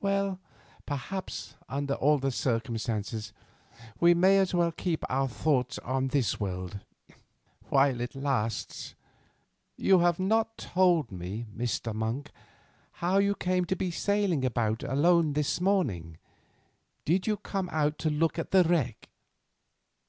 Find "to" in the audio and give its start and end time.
13.66-13.76, 18.00-18.10